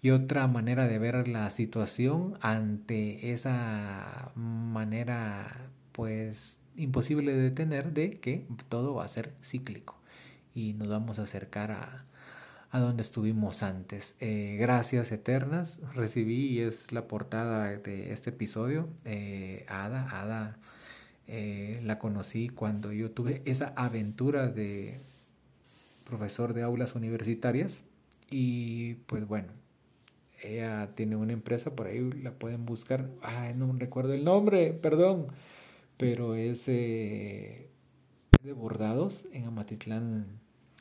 y 0.00 0.10
otra 0.10 0.46
manera 0.46 0.86
de 0.86 0.98
ver 0.98 1.28
la 1.28 1.50
situación 1.50 2.38
ante 2.40 3.32
esa 3.32 4.32
manera 4.34 5.70
pues 5.92 6.58
imposible 6.76 7.32
de 7.32 7.42
detener 7.42 7.92
de 7.92 8.12
que 8.12 8.46
todo 8.68 8.94
va 8.94 9.04
a 9.04 9.08
ser 9.08 9.34
cíclico 9.42 9.98
y 10.54 10.74
nos 10.74 10.88
vamos 10.88 11.18
a 11.18 11.22
acercar 11.22 11.72
a, 11.72 12.04
a 12.70 12.80
donde 12.80 13.02
estuvimos 13.02 13.62
antes. 13.62 14.16
Eh, 14.20 14.56
gracias 14.58 15.12
eternas 15.12 15.78
recibí 15.94 16.48
y 16.48 16.60
es 16.60 16.92
la 16.92 17.06
portada 17.06 17.76
de 17.76 18.12
este 18.12 18.30
episodio. 18.30 18.88
Eh, 19.04 19.64
Ada, 19.68 20.20
Ada 20.20 20.58
eh, 21.26 21.80
la 21.84 21.98
conocí 21.98 22.48
cuando 22.48 22.92
yo 22.92 23.10
tuve 23.10 23.42
esa 23.44 23.72
aventura 23.76 24.48
de 24.48 25.00
profesor 26.04 26.52
de 26.52 26.62
aulas 26.62 26.94
universitarias 26.94 27.84
y 28.30 28.94
pues 29.06 29.26
bueno, 29.26 29.52
ella 30.42 30.90
tiene 30.94 31.16
una 31.16 31.32
empresa, 31.32 31.74
por 31.74 31.86
ahí 31.86 32.10
la 32.22 32.32
pueden 32.32 32.66
buscar, 32.66 33.08
ay, 33.22 33.54
no 33.54 33.72
recuerdo 33.78 34.12
el 34.14 34.24
nombre, 34.24 34.72
perdón, 34.72 35.28
pero 35.96 36.34
es 36.34 36.66
de 38.44 38.52
bordados 38.52 39.24
en 39.32 39.46
Amatitlán, 39.46 40.26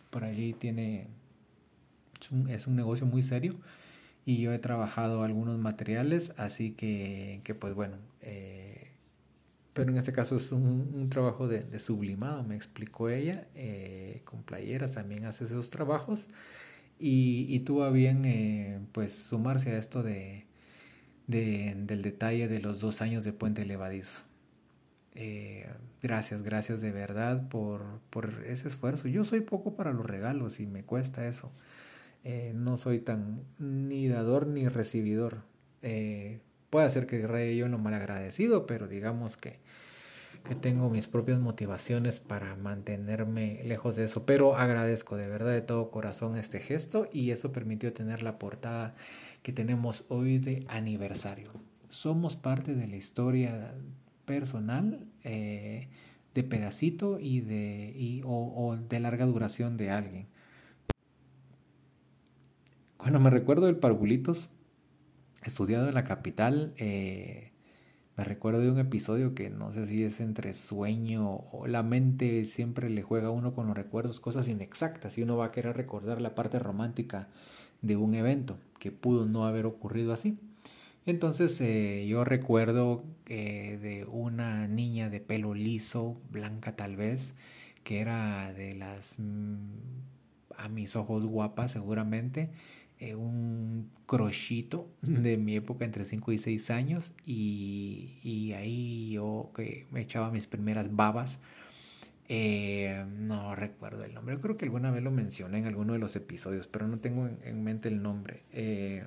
por 0.10 0.24
allí 0.25 0.53
tiene, 0.53 1.08
es 2.50 2.67
un, 2.67 2.75
negocio 2.75 3.05
muy 3.05 3.24
serio 3.24 3.55
y 4.25 4.38
yo 4.38 4.53
he 4.53 4.60
trabajado 4.60 5.24
algunos 5.24 5.58
materiales, 5.58 6.34
así 6.38 6.72
que, 6.72 7.41
que 7.43 7.55
pues 7.55 7.74
bueno, 7.74 7.98
eh, 8.22 8.91
pero 9.74 9.91
en 9.91 9.98
este 9.98 10.12
caso 10.13 10.36
es 10.36 10.51
un, 10.51 11.10
trabajo 11.10 11.48
de, 11.48 11.79
sublimado, 11.79 12.43
me 12.43 12.55
explicó 12.55 13.10
ella, 13.10 13.48
eh, 13.55 14.22
con 14.25 14.43
playeras 14.43 14.91
también 14.91 15.25
hace 15.25 15.46
esos 15.46 15.70
trabajos 15.70 16.27
y, 17.00 17.48
y 17.50 17.60
tuvo 17.62 17.89
bien 17.91 18.25
eh, 18.25 18.79
pues 18.91 19.13
sumarse 19.13 19.72
a 19.72 19.79
esto 19.79 20.03
de, 20.03 20.46
del 21.27 22.01
detalle 22.01 22.48
de 22.48 22.60
los 22.60 22.82
dos 22.82 23.01
años 23.01 23.24
de 23.24 23.34
puente 23.34 23.65
levadizo. 23.65 24.22
Eh, 25.15 25.67
gracias, 26.01 26.43
gracias 26.43 26.82
de 26.82 26.91
verdad 26.91 27.48
por, 27.50 28.00
por, 28.10 28.43
ese 28.46 28.67
esfuerzo. 28.67 29.08
Yo 29.08 29.24
soy 29.24 29.41
poco 29.41 29.75
para 29.75 29.93
los 29.93 30.05
regalos 30.05 30.60
y 30.60 30.65
me 30.65 30.84
cuesta 30.84 31.27
eso. 31.27 31.51
no 32.53 32.77
soy 32.77 33.00
tan 33.00 33.43
ni 33.60 34.08
dador 34.08 34.48
ni 34.48 34.67
recibidor. 34.67 35.43
Puede 36.74 36.89
ser 36.89 37.05
que 37.05 37.27
rey 37.27 37.55
yo 37.55 37.67
lo 37.67 37.77
mal 37.77 37.93
agradecido, 37.93 38.65
pero 38.65 38.88
digamos 38.88 39.38
que, 39.38 39.60
que 40.43 40.55
tengo 40.55 40.89
mis 40.89 41.05
propias 41.05 41.39
motivaciones 41.39 42.20
para 42.20 42.55
mantenerme 42.55 43.62
lejos 43.63 43.96
de 43.96 44.05
eso. 44.05 44.25
Pero 44.25 44.58
agradezco 44.58 45.15
de 45.15 45.27
verdad 45.27 45.51
de 45.51 45.62
todo 45.62 45.91
corazón 45.91 46.36
este 46.36 46.60
gesto 46.60 47.08
y 47.13 47.29
eso 47.29 47.51
permitió 47.51 47.93
tener 47.93 48.24
la 48.24 48.39
portada 48.39 48.96
que 49.43 49.53
tenemos 49.53 50.05
hoy 50.08 50.39
de 50.39 50.65
aniversario. 50.67 51.51
Somos 51.89 52.36
parte 52.36 52.74
de 52.74 52.88
la 52.88 52.96
historia 52.96 53.75
personal 54.25 55.06
eh, 55.24 55.88
de 56.34 56.44
pedacito 56.44 57.20
y 57.20 57.42
de, 57.42 57.94
y, 57.96 58.22
o, 58.25 58.77
de 58.77 59.00
larga 59.00 59.25
duración 59.25 59.77
de 59.77 59.92
alguien. 59.92 60.27
Cuando 62.98 63.20
me 63.20 63.30
recuerdo 63.30 63.65
del 63.65 63.75
Parvulitos, 63.75 64.50
estudiado 65.44 65.88
en 65.89 65.94
la 65.94 66.06
capital, 66.06 66.74
eh, 66.77 67.51
me 68.15 68.24
recuerdo 68.24 68.62
de 68.62 68.72
un 68.72 68.80
episodio 68.80 69.34
que 69.34 69.50
no 69.50 69.72
sé 69.72 69.86
si 69.86 70.03
es 70.03 70.20
entre 70.20 70.53
sueño 70.53 71.46
o 71.51 71.68
la 71.68 71.84
mente 71.84 72.46
siempre 72.46 72.89
le 72.89 73.01
juega 73.01 73.27
a 73.27 73.32
uno 73.32 73.53
con 73.53 73.68
los 73.68 73.75
recuerdos, 73.75 74.20
cosas 74.20 74.48
inexactas, 74.48 75.18
y 75.18 75.24
uno 75.24 75.36
va 75.36 75.48
a 75.48 75.51
querer 75.51 75.75
recordar 75.75 76.22
la 76.22 76.36
parte 76.36 76.60
romántica 76.60 77.27
de 77.82 77.98
un 77.98 78.13
evento 78.13 78.58
que 78.80 78.92
pudo 78.92 79.25
no 79.25 79.46
haber 79.46 79.65
ocurrido 79.65 80.13
así. 80.13 80.39
Entonces 81.05 81.60
eh, 81.62 82.05
yo 82.07 82.24
recuerdo 82.24 83.03
eh, 83.27 83.77
de 83.81 84.05
una 84.05 84.67
niña 84.67 85.10
de 85.10 85.19
pelo 85.19 85.53
liso, 85.53 86.17
blanca 86.31 86.75
tal 86.75 86.95
vez, 86.95 87.33
que 87.83 88.00
era 88.00 88.53
de 88.53 88.75
las, 88.75 89.15
mm, 89.19 89.57
a 90.57 90.69
mis 90.69 90.95
ojos 90.95 91.25
guapas 91.25 91.72
seguramente, 91.72 92.50
eh, 93.00 93.15
un 93.15 93.89
crochito 94.05 94.88
de 95.01 95.38
mi 95.38 95.55
época 95.55 95.83
entre 95.86 96.05
5 96.05 96.31
y 96.31 96.38
6 96.38 96.69
años 96.72 97.12
y, 97.25 98.19
y 98.24 98.53
ahí 98.53 99.12
yo 99.12 99.51
que 99.55 99.88
me 99.91 100.01
echaba 100.01 100.31
mis 100.31 100.48
primeras 100.48 100.95
babas. 100.95 101.39
Eh, 102.29 103.05
no 103.19 103.53
recuerdo 103.55 104.05
el 104.05 104.13
nombre, 104.13 104.39
creo 104.39 104.55
que 104.57 104.65
alguna 104.65 104.91
vez 104.91 105.03
lo 105.03 105.12
mencioné 105.12 105.57
en 105.60 105.65
alguno 105.65 105.93
de 105.93 106.00
los 106.00 106.15
episodios, 106.15 106.67
pero 106.67 106.88
no 106.88 107.00
tengo 107.00 107.27
en, 107.27 107.63
mente 107.63 107.89
el 107.89 108.01
nombre. 108.01 108.43
Eh, 108.53 109.05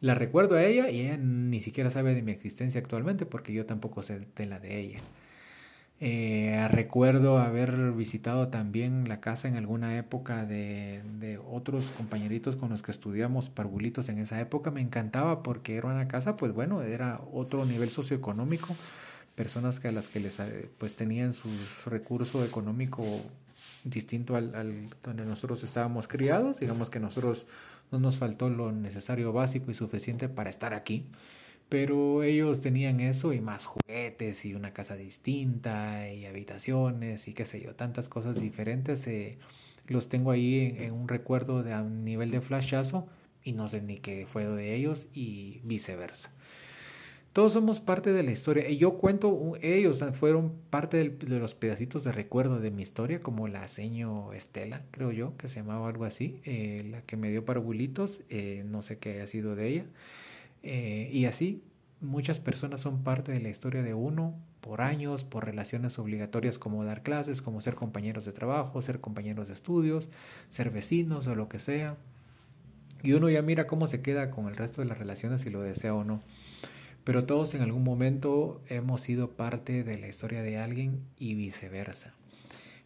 la 0.00 0.14
recuerdo 0.14 0.56
a 0.56 0.64
ella 0.64 0.90
y 0.90 1.00
ella 1.00 1.16
ni 1.16 1.60
siquiera 1.60 1.90
sabe 1.90 2.14
de 2.14 2.22
mi 2.22 2.32
existencia 2.32 2.80
actualmente 2.80 3.26
porque 3.26 3.52
yo 3.52 3.66
tampoco 3.66 4.02
sé 4.02 4.26
de 4.36 4.46
la 4.46 4.60
de 4.60 4.80
ella. 4.80 5.00
Eh, 6.00 6.68
recuerdo 6.70 7.38
haber 7.38 7.90
visitado 7.92 8.48
también 8.48 9.08
la 9.08 9.20
casa 9.20 9.48
en 9.48 9.56
alguna 9.56 9.98
época 9.98 10.46
de, 10.46 11.02
de, 11.18 11.38
otros 11.38 11.90
compañeritos 11.96 12.54
con 12.54 12.68
los 12.70 12.82
que 12.82 12.92
estudiamos 12.92 13.50
parvulitos 13.50 14.08
en 14.08 14.18
esa 14.18 14.40
época. 14.40 14.70
Me 14.70 14.80
encantaba 14.80 15.42
porque 15.42 15.76
era 15.76 15.88
una 15.88 16.06
casa, 16.06 16.36
pues 16.36 16.52
bueno, 16.52 16.82
era 16.82 17.20
otro 17.32 17.64
nivel 17.64 17.90
socioeconómico. 17.90 18.76
Personas 19.34 19.80
que 19.80 19.88
a 19.88 19.92
las 19.92 20.08
que 20.08 20.20
les 20.20 20.38
eh, 20.38 20.68
pues 20.78 20.94
tenían 20.94 21.32
su 21.32 21.48
recurso 21.86 22.44
económico 22.44 23.04
distinto 23.84 24.36
al, 24.36 24.54
al 24.54 24.90
donde 25.02 25.24
nosotros 25.24 25.62
estábamos 25.64 26.08
criados. 26.08 26.60
Digamos 26.60 26.90
que 26.90 27.00
nosotros 27.00 27.46
no 27.90 27.98
nos 27.98 28.18
faltó 28.18 28.48
lo 28.50 28.72
necesario 28.72 29.32
básico 29.32 29.70
y 29.70 29.74
suficiente 29.74 30.28
para 30.28 30.50
estar 30.50 30.74
aquí. 30.74 31.06
Pero 31.68 32.22
ellos 32.22 32.60
tenían 32.60 33.00
eso 33.00 33.32
y 33.34 33.40
más 33.40 33.66
juguetes 33.66 34.44
y 34.46 34.54
una 34.54 34.72
casa 34.72 34.96
distinta 34.96 36.10
y 36.10 36.24
habitaciones 36.24 37.28
y 37.28 37.34
qué 37.34 37.44
sé 37.44 37.60
yo, 37.60 37.74
tantas 37.74 38.08
cosas 38.08 38.40
diferentes. 38.40 39.06
Eh, 39.06 39.38
los 39.86 40.08
tengo 40.08 40.30
ahí 40.30 40.76
en, 40.78 40.92
un 40.92 41.08
recuerdo 41.08 41.62
de 41.62 41.72
a 41.74 41.82
nivel 41.82 42.30
de 42.30 42.40
flashazo 42.40 43.06
y 43.42 43.52
no 43.52 43.68
sé 43.68 43.82
ni 43.82 43.98
qué 43.98 44.26
fue 44.26 44.46
de 44.46 44.74
ellos 44.74 45.08
y 45.12 45.60
viceversa. 45.64 46.30
Todos 47.38 47.52
somos 47.52 47.78
parte 47.78 48.12
de 48.12 48.24
la 48.24 48.32
historia. 48.32 48.68
Y 48.68 48.78
yo 48.78 48.98
cuento, 48.98 49.52
ellos 49.62 50.02
fueron 50.18 50.54
parte 50.70 51.08
de 51.08 51.38
los 51.38 51.54
pedacitos 51.54 52.02
de 52.02 52.10
recuerdo 52.10 52.58
de 52.58 52.72
mi 52.72 52.82
historia, 52.82 53.20
como 53.20 53.46
la 53.46 53.68
seño 53.68 54.32
Estela, 54.32 54.82
creo 54.90 55.12
yo, 55.12 55.36
que 55.36 55.48
se 55.48 55.60
llamaba 55.60 55.88
algo 55.88 56.04
así, 56.04 56.40
eh, 56.42 56.84
la 56.90 57.02
que 57.02 57.16
me 57.16 57.30
dio 57.30 57.44
parvulitos, 57.44 58.22
eh, 58.28 58.64
no 58.66 58.82
sé 58.82 58.98
qué 58.98 59.12
haya 59.12 59.28
sido 59.28 59.54
de 59.54 59.68
ella. 59.68 59.84
Eh, 60.64 61.10
y 61.12 61.26
así, 61.26 61.62
muchas 62.00 62.40
personas 62.40 62.80
son 62.80 63.04
parte 63.04 63.30
de 63.30 63.38
la 63.38 63.50
historia 63.50 63.84
de 63.84 63.94
uno 63.94 64.34
por 64.60 64.80
años, 64.80 65.22
por 65.22 65.44
relaciones 65.44 65.96
obligatorias 66.00 66.58
como 66.58 66.84
dar 66.84 67.04
clases, 67.04 67.40
como 67.40 67.60
ser 67.60 67.76
compañeros 67.76 68.24
de 68.24 68.32
trabajo, 68.32 68.82
ser 68.82 69.00
compañeros 69.00 69.46
de 69.46 69.54
estudios, 69.54 70.08
ser 70.50 70.70
vecinos 70.70 71.28
o 71.28 71.36
lo 71.36 71.48
que 71.48 71.60
sea. 71.60 71.98
Y 73.04 73.12
uno 73.12 73.30
ya 73.30 73.42
mira 73.42 73.68
cómo 73.68 73.86
se 73.86 74.02
queda 74.02 74.32
con 74.32 74.48
el 74.48 74.56
resto 74.56 74.80
de 74.80 74.88
las 74.88 74.98
relaciones 74.98 75.42
si 75.42 75.50
lo 75.50 75.62
desea 75.62 75.94
o 75.94 76.02
no. 76.02 76.20
Pero 77.08 77.24
todos 77.24 77.54
en 77.54 77.62
algún 77.62 77.84
momento 77.84 78.60
hemos 78.68 79.00
sido 79.00 79.30
parte 79.30 79.82
de 79.82 79.96
la 79.96 80.08
historia 80.08 80.42
de 80.42 80.58
alguien 80.58 81.00
y 81.18 81.34
viceversa. 81.36 82.12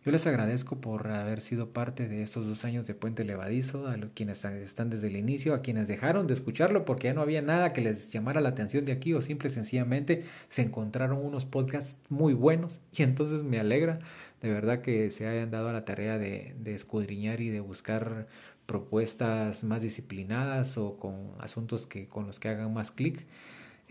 Yo 0.04 0.12
les 0.12 0.24
agradezco 0.28 0.80
por 0.80 1.08
haber 1.08 1.40
sido 1.40 1.70
parte 1.70 2.06
de 2.06 2.22
estos 2.22 2.46
dos 2.46 2.64
años 2.64 2.86
de 2.86 2.94
Puente 2.94 3.24
Levadizo, 3.24 3.88
a 3.88 3.96
quienes 4.14 4.44
están 4.44 4.90
desde 4.90 5.08
el 5.08 5.16
inicio, 5.16 5.54
a 5.54 5.60
quienes 5.60 5.88
dejaron 5.88 6.28
de 6.28 6.34
escucharlo 6.34 6.84
porque 6.84 7.08
ya 7.08 7.14
no 7.14 7.20
había 7.20 7.42
nada 7.42 7.72
que 7.72 7.80
les 7.80 8.12
llamara 8.12 8.40
la 8.40 8.50
atención 8.50 8.84
de 8.84 8.92
aquí 8.92 9.12
o 9.12 9.20
simple 9.22 9.50
sencillamente 9.50 10.22
se 10.50 10.62
encontraron 10.62 11.18
unos 11.18 11.44
podcasts 11.44 11.98
muy 12.08 12.32
buenos 12.32 12.80
y 12.96 13.02
entonces 13.02 13.42
me 13.42 13.58
alegra 13.58 13.98
de 14.40 14.52
verdad 14.52 14.82
que 14.82 15.10
se 15.10 15.26
hayan 15.26 15.50
dado 15.50 15.68
a 15.68 15.72
la 15.72 15.84
tarea 15.84 16.16
de, 16.16 16.54
de 16.60 16.76
escudriñar 16.76 17.40
y 17.40 17.48
de 17.48 17.58
buscar 17.58 18.28
propuestas 18.66 19.64
más 19.64 19.82
disciplinadas 19.82 20.78
o 20.78 20.96
con 20.96 21.32
asuntos 21.40 21.88
que 21.88 22.06
con 22.06 22.28
los 22.28 22.38
que 22.38 22.50
hagan 22.50 22.72
más 22.72 22.92
clic. 22.92 23.26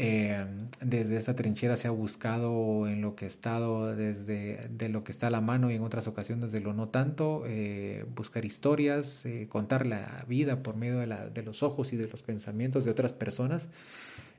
Eh, 0.03 0.47
desde 0.81 1.15
esta 1.15 1.35
trinchera 1.35 1.77
se 1.77 1.87
ha 1.87 1.91
buscado 1.91 2.87
en 2.87 3.03
lo 3.03 3.13
que 3.13 3.25
ha 3.25 3.27
estado, 3.27 3.95
desde 3.95 4.67
de 4.69 4.89
lo 4.89 5.03
que 5.03 5.11
está 5.11 5.27
a 5.27 5.29
la 5.29 5.41
mano 5.41 5.69
y 5.69 5.75
en 5.75 5.83
otras 5.83 6.07
ocasiones 6.07 6.51
de 6.51 6.59
lo 6.59 6.73
no 6.73 6.89
tanto, 6.89 7.43
eh, 7.45 8.03
buscar 8.15 8.43
historias, 8.43 9.23
eh, 9.27 9.45
contar 9.47 9.85
la 9.85 10.25
vida 10.27 10.63
por 10.63 10.75
medio 10.75 10.97
de, 10.97 11.05
la, 11.05 11.29
de, 11.29 11.43
los 11.43 11.61
ojos 11.61 11.93
y 11.93 11.97
de 11.97 12.07
los 12.07 12.23
pensamientos 12.23 12.83
de 12.83 12.89
otras 12.89 13.13
personas. 13.13 13.69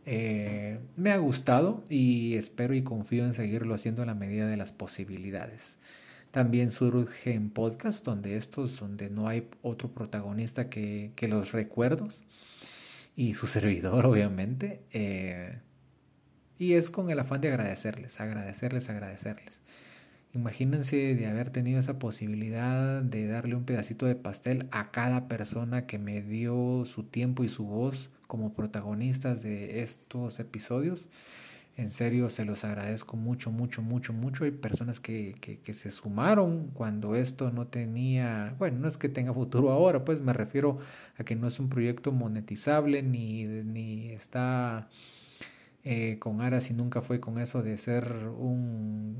me 0.04 1.12
ha 1.12 1.16
gustado 1.18 1.84
y 1.88 2.34
espero 2.34 2.74
y 2.74 2.82
confío 2.82 3.24
en 3.24 3.34
seguirlo 3.34 3.74
haciendo 3.74 4.02
a 4.02 4.06
la 4.06 4.14
medida 4.14 4.48
de 4.48 4.56
las 4.56 4.72
posibilidades. 4.72 5.78
También 6.32 6.72
surge 6.72 7.34
en 7.34 7.50
podcast 7.50 8.04
donde 8.04 8.36
estos, 8.36 8.80
donde 8.80 9.10
no 9.10 9.28
hay 9.28 9.46
otro 9.62 9.90
protagonista 9.90 10.68
que, 10.68 11.12
que 11.14 11.28
los 11.28 11.52
recuerdos. 11.52 12.24
Y 13.16 13.34
su 13.34 13.46
servidor, 13.46 14.06
obviamente. 14.06 14.82
Eh, 14.92 15.58
y 16.58 16.74
es 16.74 16.90
con 16.90 17.10
el 17.10 17.18
afán 17.18 17.40
de 17.40 17.48
agradecerles, 17.48 18.20
agradecerles, 18.20 18.88
agradecerles. 18.88 19.60
Imagínense 20.34 21.14
de 21.14 21.26
haber 21.26 21.50
tenido 21.50 21.78
esa 21.78 21.98
posibilidad 21.98 23.02
de 23.02 23.26
darle 23.26 23.54
un 23.54 23.64
pedacito 23.64 24.06
de 24.06 24.14
pastel 24.14 24.66
a 24.70 24.90
cada 24.90 25.28
persona 25.28 25.86
que 25.86 25.98
me 25.98 26.22
dio 26.22 26.84
su 26.86 27.02
tiempo 27.02 27.44
y 27.44 27.48
su 27.50 27.64
voz 27.64 28.10
como 28.26 28.54
protagonistas 28.54 29.42
de 29.42 29.82
estos 29.82 30.40
episodios. 30.40 31.08
En 31.76 31.90
serio, 31.90 32.28
se 32.28 32.44
los 32.44 32.64
agradezco 32.64 33.16
mucho, 33.16 33.50
mucho, 33.50 33.80
mucho, 33.80 34.12
mucho. 34.12 34.44
Hay 34.44 34.50
personas 34.50 35.00
que, 35.00 35.34
que, 35.40 35.74
se 35.74 35.90
sumaron 35.90 36.68
cuando 36.74 37.14
esto 37.16 37.50
no 37.50 37.66
tenía, 37.66 38.54
bueno, 38.58 38.80
no 38.80 38.88
es 38.88 38.98
que 38.98 39.08
tenga 39.08 39.32
futuro 39.32 39.70
ahora, 39.70 40.04
pues 40.04 40.20
me 40.20 40.34
refiero 40.34 40.78
a 41.16 41.24
que 41.24 41.34
no 41.34 41.48
es 41.48 41.58
un 41.60 41.70
proyecto 41.70 42.12
monetizable 42.12 43.02
ni, 43.02 43.44
ni 43.46 44.10
está 44.10 44.90
eh, 45.84 46.18
con 46.18 46.42
Aras 46.42 46.70
y 46.70 46.74
nunca 46.74 47.00
fue 47.02 47.20
con 47.20 47.38
eso 47.38 47.62
de 47.62 47.76
ser 47.78 48.12
un 48.38 49.16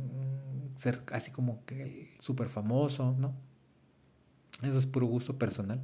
ser 0.76 1.02
así 1.12 1.30
como 1.30 1.64
que 1.64 2.14
súper 2.20 2.48
famoso, 2.48 3.16
¿no? 3.18 3.34
Eso 4.62 4.78
es 4.78 4.86
puro 4.86 5.06
gusto 5.06 5.38
personal. 5.38 5.80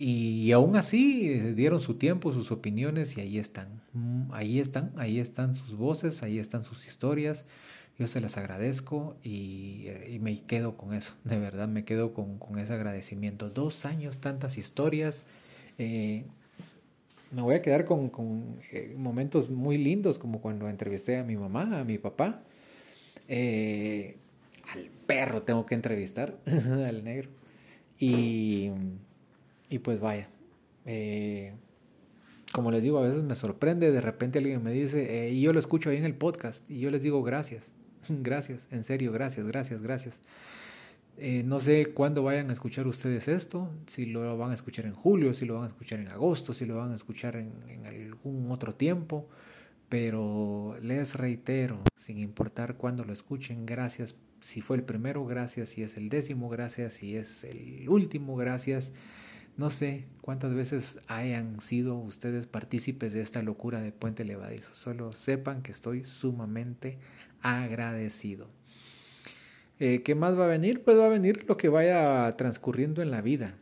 Y 0.00 0.52
aún 0.52 0.76
así 0.76 1.28
eh, 1.28 1.54
dieron 1.54 1.80
su 1.80 1.94
tiempo, 1.94 2.32
sus 2.32 2.52
opiniones 2.52 3.16
y 3.18 3.20
ahí 3.20 3.36
están. 3.36 3.82
Mm, 3.94 4.32
ahí 4.32 4.60
están, 4.60 4.92
ahí 4.96 5.18
están 5.18 5.56
sus 5.56 5.76
voces, 5.76 6.22
ahí 6.22 6.38
están 6.38 6.62
sus 6.62 6.86
historias. 6.86 7.44
Yo 7.98 8.06
se 8.06 8.20
las 8.20 8.36
agradezco 8.36 9.16
y, 9.24 9.86
eh, 9.88 10.18
me 10.22 10.40
quedo 10.42 10.76
con 10.76 10.94
eso, 10.94 11.14
de 11.24 11.40
verdad 11.40 11.66
me 11.66 11.84
quedo 11.84 12.14
con, 12.14 12.38
ese 12.60 12.74
agradecimiento. 12.74 13.50
Dos 13.50 13.84
años, 13.86 14.18
tantas 14.18 14.56
historias. 14.56 15.26
Eh, 15.78 16.26
me 17.32 17.42
voy 17.42 17.56
a 17.56 17.62
quedar 17.62 17.84
con, 17.84 18.12
momentos 18.96 19.50
muy 19.50 19.78
lindos 19.78 20.20
como 20.20 20.40
cuando 20.40 20.68
entrevisté 20.68 21.18
a 21.18 21.24
mi 21.24 21.36
mamá, 21.36 21.80
a 21.80 21.82
mi 21.82 21.98
papá. 21.98 22.40
al 23.28 24.90
perro 25.08 25.42
tengo 25.42 25.66
que 25.66 25.74
entrevistar, 25.74 26.38
al 26.46 27.02
negro. 27.02 27.30
Y 27.98 28.70
y 29.68 29.78
pues 29.80 30.00
vaya, 30.00 30.28
eh, 30.86 31.52
como 32.52 32.70
les 32.70 32.82
digo, 32.82 32.98
a 32.98 33.02
veces 33.02 33.22
me 33.22 33.36
sorprende, 33.36 33.90
de 33.90 34.00
repente 34.00 34.38
alguien 34.38 34.62
me 34.62 34.72
dice, 34.72 35.26
eh, 35.26 35.30
y 35.30 35.40
yo 35.42 35.52
lo 35.52 35.58
escucho 35.58 35.90
ahí 35.90 35.96
en 35.96 36.04
el 36.04 36.14
podcast, 36.14 36.68
y 36.70 36.80
yo 36.80 36.90
les 36.90 37.02
digo 37.02 37.22
gracias, 37.22 37.72
gracias, 38.08 38.66
en 38.70 38.84
serio, 38.84 39.12
gracias, 39.12 39.46
gracias, 39.46 39.82
gracias. 39.82 40.20
Eh, 41.20 41.42
no 41.44 41.58
sé 41.58 41.86
cuándo 41.86 42.22
vayan 42.22 42.48
a 42.50 42.52
escuchar 42.52 42.86
ustedes 42.86 43.26
esto, 43.26 43.70
si 43.88 44.06
lo 44.06 44.38
van 44.38 44.52
a 44.52 44.54
escuchar 44.54 44.86
en 44.86 44.94
julio, 44.94 45.34
si 45.34 45.46
lo 45.46 45.54
van 45.54 45.64
a 45.64 45.66
escuchar 45.66 45.98
en 45.98 46.08
agosto, 46.08 46.54
si 46.54 46.64
lo 46.64 46.76
van 46.76 46.92
a 46.92 46.94
escuchar 46.94 47.36
en, 47.36 47.52
en 47.68 47.86
algún 47.86 48.50
otro 48.52 48.76
tiempo, 48.76 49.28
pero 49.88 50.76
les 50.80 51.16
reitero, 51.16 51.80
sin 51.96 52.18
importar 52.18 52.76
cuándo 52.76 53.04
lo 53.04 53.12
escuchen, 53.12 53.66
gracias 53.66 54.14
si 54.40 54.60
fue 54.60 54.76
el 54.76 54.84
primero, 54.84 55.24
gracias 55.26 55.70
si 55.70 55.82
es 55.82 55.96
el 55.96 56.08
décimo, 56.08 56.48
gracias 56.48 56.94
si 56.94 57.16
es 57.16 57.44
el 57.44 57.88
último, 57.88 58.36
gracias 58.36 58.92
no 59.58 59.70
sé 59.70 60.06
cuántas 60.22 60.54
veces 60.54 61.00
hayan 61.08 61.60
sido 61.60 61.96
ustedes 61.96 62.46
partícipes 62.46 63.12
de 63.12 63.22
esta 63.22 63.42
locura 63.42 63.80
de 63.80 63.90
Puente 63.90 64.24
Levadizo. 64.24 64.72
Solo 64.74 65.12
sepan 65.12 65.62
que 65.62 65.72
estoy 65.72 66.04
sumamente 66.04 66.96
agradecido. 67.42 68.48
Eh, 69.80 70.02
¿Qué 70.04 70.14
más 70.14 70.38
va 70.38 70.44
a 70.44 70.48
venir? 70.48 70.84
Pues 70.84 70.96
va 70.96 71.06
a 71.06 71.10
venir 71.10 71.44
lo 71.48 71.56
que 71.56 71.68
vaya 71.68 72.36
transcurriendo 72.36 73.02
en 73.02 73.10
la 73.10 73.20
vida. 73.20 73.56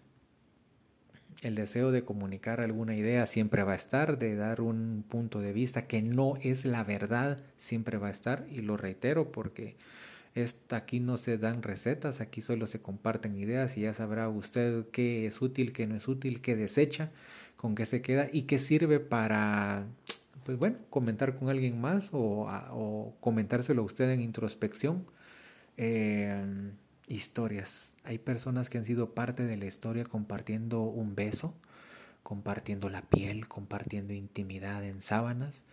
El 1.41 1.55
deseo 1.55 1.91
de 1.91 2.05
comunicar 2.05 2.61
alguna 2.61 2.95
idea 2.95 3.25
siempre 3.25 3.63
va 3.63 3.73
a 3.73 3.77
estar, 3.77 4.19
de 4.19 4.37
dar 4.37 4.61
un 4.61 5.03
punto 5.09 5.41
de 5.41 5.55
vista 5.55 5.87
que 5.87 6.03
no 6.03 6.35
es 6.43 6.67
la 6.67 6.85
verdad, 6.85 7.43
siempre 7.57 7.97
va 7.97 8.09
a 8.09 8.13
estar. 8.13 8.47
Y 8.51 8.61
lo 8.61 8.77
reitero 8.77 9.33
porque 9.33 9.77
aquí 10.71 11.01
no 11.01 11.17
se 11.17 11.39
dan 11.39 11.63
recetas, 11.63 12.21
aquí 12.21 12.43
solo 12.43 12.67
se 12.67 12.81
comparten 12.81 13.37
ideas 13.37 13.77
y 13.77 13.83
ya 13.83 13.95
sabrá 13.95 14.29
usted 14.29 14.87
qué 14.91 15.27
es 15.27 15.41
útil, 15.41 15.73
qué 15.73 15.87
no 15.87 15.97
es 15.97 16.09
útil, 16.09 16.41
qué 16.41 16.57
desecha, 16.57 17.11
con 17.57 17.75
qué 17.75 17.87
se 17.87 18.03
queda 18.03 18.29
y 18.33 18.43
qué 18.43 18.59
sirve 18.59 19.01
para, 19.01 19.87
pues 20.45 20.59
bueno, 20.59 20.79
comentar 20.91 21.37
con 21.39 21.49
alguien 21.49 21.81
más 21.81 22.11
o, 22.13 23.15
comentárselo 23.21 23.83
a 23.83 23.85
usted 23.87 24.11
en 24.11 24.21
introspección. 24.21 25.07
Em, 25.77 26.73
historias. 27.09 27.95
Hay 28.05 28.19
personas 28.19 28.69
que 28.69 28.79
han 28.79 28.85
sido 28.85 29.15
parte 29.15 29.45
de 29.45 29.57
la 29.57 29.67
historia 29.67 30.05
compartiendo 30.05 30.83
un 30.83 31.15
beso, 31.15 31.55
compartiendo 32.23 32.89
la 32.91 33.03
piel, 33.03 33.49
compartiendo 33.49 34.13
intimidad 34.13 34.85
en 34.85 35.03
sábanas 35.03 35.65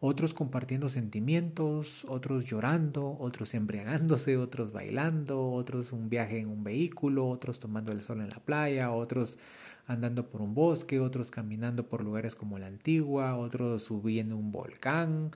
otros 0.00 0.34
compartiendo 0.34 0.88
sentimientos, 0.88 2.04
otros 2.08 2.44
llorando, 2.44 3.16
otros 3.18 3.54
embriagándose, 3.54 4.36
otros 4.36 4.72
bailando, 4.72 5.50
otros 5.52 5.92
un 5.92 6.08
viaje 6.08 6.38
en 6.38 6.48
un 6.48 6.64
vehículo, 6.64 7.28
otros 7.28 7.60
tomando 7.60 7.92
el 7.92 8.02
sol 8.02 8.20
en 8.20 8.30
la 8.30 8.40
playa, 8.40 8.90
otros 8.90 9.38
andando 9.86 10.28
por 10.28 10.42
un 10.42 10.54
bosque, 10.54 11.00
otros 11.00 11.30
caminando 11.30 11.88
por 11.88 12.02
lugares 12.02 12.34
como 12.34 12.58
la 12.58 12.66
antigua, 12.66 13.36
otros 13.36 13.84
subiendo 13.84 14.36
un 14.36 14.52
volcán, 14.52 15.30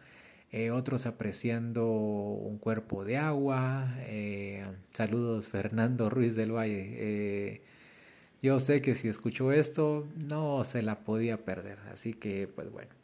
eh, 0.52 0.70
otros 0.72 1.06
apreciando 1.06 1.86
un 1.86 2.58
cuerpo 2.58 3.04
de 3.04 3.16
agua. 3.16 3.94
Eh, 4.00 4.64
saludos 4.92 5.48
Fernando 5.48 6.10
Ruiz 6.10 6.34
del 6.36 6.52
Valle. 6.52 6.94
Eh, 6.96 7.62
yo 8.42 8.58
sé 8.60 8.82
que 8.82 8.94
si 8.94 9.08
escuchó 9.08 9.52
esto 9.52 10.06
no 10.28 10.64
se 10.64 10.82
la 10.82 11.00
podía 11.00 11.44
perder, 11.44 11.78
así 11.92 12.14
que 12.14 12.48
pues 12.48 12.70
bueno. 12.72 12.99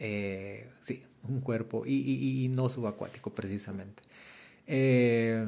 Eh, 0.00 0.66
sí, 0.80 1.02
un 1.28 1.40
cuerpo 1.40 1.84
y, 1.86 2.50
no 2.54 2.68
subacuático 2.70 3.30
precisamente. 3.30 4.02
Eh, 4.66 5.46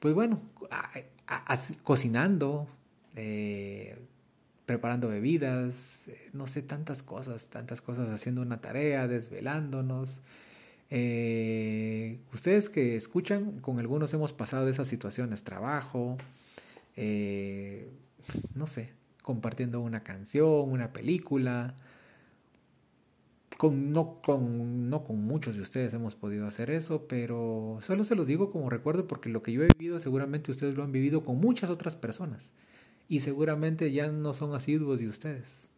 pues 0.00 0.12
bueno, 0.12 0.42
cocinando, 1.84 2.66
eh, 3.14 3.96
preparando 4.66 5.08
bebidas, 5.08 6.06
no 6.32 6.48
sé, 6.48 6.62
tantas 6.62 7.02
cosas, 7.04 7.48
tantas 7.48 7.80
cosas, 7.80 8.10
haciendo 8.10 8.42
una 8.42 8.60
tarea, 8.60 9.06
desvelándonos. 9.06 10.20
ustedes 12.32 12.68
que 12.68 12.96
escuchan, 12.96 13.60
con 13.60 13.78
algunos 13.78 14.12
hemos 14.12 14.32
pasado 14.32 14.68
esas 14.68 14.88
situaciones, 14.88 15.44
trabajo, 15.44 16.18
no 18.54 18.66
sé, 18.66 18.90
compartiendo 19.22 19.80
una 19.80 20.02
canción, 20.02 20.68
una 20.70 20.92
película, 20.92 21.74
con, 23.60 23.92
no, 23.92 24.22
con, 24.22 24.88
no 24.88 25.04
con 25.04 25.22
muchos 25.22 25.54
de 25.54 25.60
ustedes 25.60 25.92
hemos 25.92 26.14
podido 26.14 26.46
hacer 26.46 26.70
eso, 26.70 27.06
pero 27.06 27.76
solo 27.82 28.04
se 28.04 28.14
los 28.14 28.26
digo 28.26 28.50
como 28.50 28.70
recuerdo 28.70 29.06
porque 29.06 29.28
lo 29.28 29.42
que 29.42 29.52
yo 29.52 29.62
he 29.62 29.68
vivido 29.76 30.00
seguramente 30.00 30.50
ustedes 30.50 30.78
lo 30.78 30.82
han 30.82 30.92
vivido 30.92 31.26
con 31.26 31.36
muchas 31.36 31.68
otras 31.68 31.94
personas 31.94 32.54
y 33.06 33.18
seguramente 33.18 33.92
ya 33.92 34.10
no 34.12 34.32
son 34.32 34.54
asiduos 34.54 34.98
de 34.98 35.08
ustedes 35.08 35.68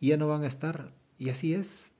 y 0.00 0.08
ya 0.08 0.16
no 0.16 0.28
van 0.28 0.44
a 0.44 0.46
estar. 0.46 0.94
Y 1.18 1.28
así 1.28 1.52
es. 1.52 1.90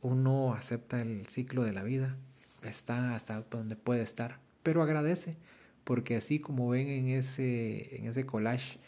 Uno 0.00 0.54
acepta 0.54 1.00
el 1.00 1.26
ciclo 1.26 1.64
de 1.64 1.72
la 1.72 1.82
vida, 1.82 2.16
está 2.62 3.16
hasta 3.16 3.40
donde 3.50 3.74
puede 3.74 4.02
estar, 4.02 4.38
pero 4.62 4.80
agradece 4.80 5.36
porque 5.82 6.14
así 6.14 6.38
como 6.38 6.68
ven 6.68 6.86
en 6.86 7.08
ese, 7.08 7.96
en 7.96 8.06
ese 8.06 8.24
collage, 8.24 8.78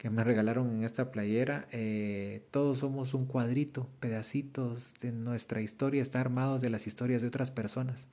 que 0.00 0.08
me 0.08 0.24
regalaron 0.24 0.70
en 0.70 0.82
esta 0.82 1.10
playera. 1.10 1.68
Eh, 1.72 2.42
todos 2.50 2.78
somos 2.78 3.12
un 3.12 3.26
cuadrito, 3.26 3.86
pedacitos 4.00 4.94
de 5.02 5.12
nuestra 5.12 5.60
historia, 5.60 6.00
está 6.00 6.22
armados 6.22 6.62
de 6.62 6.70
las 6.70 6.86
historias 6.86 7.20
de 7.20 7.28
otras 7.28 7.50
personas. 7.50 8.08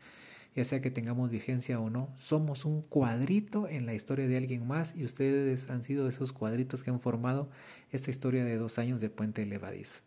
Ya 0.53 0.65
sea 0.65 0.81
que 0.81 0.91
tengamos 0.91 1.29
vigencia 1.29 1.79
o 1.79 1.89
no, 1.89 2.13
somos 2.17 2.65
un 2.65 2.81
cuadrito 2.81 3.69
en 3.69 3.85
la 3.85 3.93
historia 3.93 4.27
de 4.27 4.35
alguien 4.35 4.67
más 4.67 4.97
y 4.97 5.05
ustedes 5.05 5.69
han 5.69 5.85
sido 5.85 6.09
esos 6.09 6.33
cuadritos 6.33 6.83
que 6.83 6.89
han 6.89 6.99
formado 6.99 7.49
esta 7.93 8.11
historia 8.11 8.43
de 8.43 8.57
dos 8.57 8.79
años 8.79 8.99
de 8.99 9.09
Puente 9.09 9.45
Levadizo. 9.45 10.01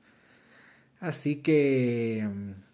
Así 1.01 1.37
que 1.37 2.29
mm, 2.31 2.70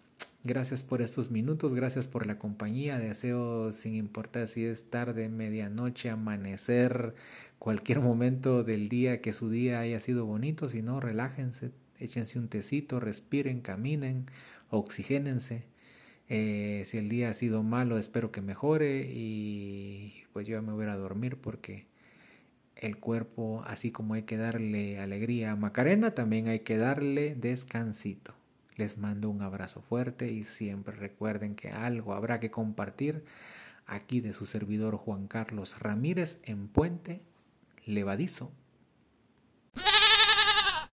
gracias 0.47 0.81
por 0.81 1.01
estos 1.01 1.29
minutos, 1.29 1.75
gracias 1.75 2.07
por 2.07 2.25
la 2.25 2.39
compañía. 2.39 2.97
Deseo, 2.97 3.71
sin 3.71 3.95
importar 3.95 4.47
si 4.47 4.65
es 4.65 4.89
tarde, 4.89 5.29
medianoche, 5.29 6.09
amanecer, 6.09 7.13
cualquier 7.59 7.99
momento 7.99 8.63
del 8.63 8.89
día 8.89 9.21
que 9.21 9.33
su 9.33 9.49
día 9.49 9.79
haya 9.81 9.99
sido 9.99 10.25
bonito, 10.25 10.69
si 10.69 10.81
no, 10.81 10.99
relájense, 10.99 11.71
échense 11.99 12.39
un 12.39 12.47
tecito, 12.47 12.99
respiren, 12.99 13.61
caminen, 13.61 14.25
oxigénense. 14.69 15.65
Eh, 16.29 16.83
si 16.85 16.97
el 16.97 17.09
día 17.09 17.29
ha 17.29 17.33
sido 17.33 17.63
malo, 17.63 17.97
espero 17.97 18.31
que 18.31 18.41
mejore 18.41 19.09
y 19.13 20.23
pues 20.33 20.47
yo 20.47 20.61
me 20.61 20.73
voy 20.73 20.85
a 20.85 20.95
dormir 20.95 21.37
porque 21.37 21.87
el 22.75 22.97
cuerpo, 22.97 23.63
así 23.67 23.91
como 23.91 24.13
hay 24.13 24.23
que 24.23 24.37
darle 24.37 24.99
alegría 24.99 25.51
a 25.51 25.55
Macarena, 25.55 26.11
también 26.15 26.47
hay 26.47 26.61
que 26.61 26.77
darle 26.77 27.35
descansito. 27.35 28.36
Les 28.77 28.97
mando 28.97 29.29
un 29.29 29.41
abrazo 29.41 29.81
fuerte 29.81 30.31
y 30.31 30.43
siempre 30.43 30.95
recuerden 30.95 31.55
que 31.55 31.71
algo 31.71 32.13
habrá 32.13 32.39
que 32.39 32.51
compartir. 32.51 33.25
Aquí 33.87 34.21
de 34.21 34.33
su 34.33 34.45
servidor 34.45 34.97
Juan 34.97 35.27
Carlos 35.27 35.79
Ramírez 35.79 36.39
en 36.43 36.67
Puente 36.67 37.21
levadizo 37.85 38.51